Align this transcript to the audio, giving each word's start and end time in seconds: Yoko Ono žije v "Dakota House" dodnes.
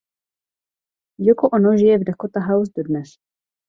Yoko 1.27 1.45
Ono 1.59 1.77
žije 1.79 1.97
v 1.97 2.03
"Dakota 2.11 2.47
House" 2.51 2.71
dodnes. 2.75 3.19